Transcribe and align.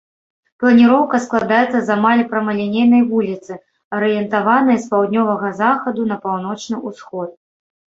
Планіроўка 0.61 1.19
складаецца 1.25 1.77
з 1.89 1.93
амаль 1.97 2.25
прамалінейнай 2.33 3.03
вуліцы, 3.11 3.61
арыентаванай 4.01 4.77
з 4.83 4.93
паўднёвага 4.97 5.57
захаду 5.65 6.01
на 6.13 6.23
паўночны 6.29 6.87
ўсход. 6.93 7.29